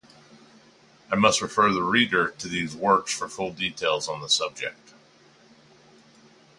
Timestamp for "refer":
1.43-1.71